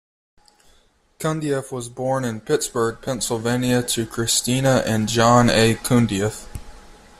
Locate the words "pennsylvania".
3.03-3.83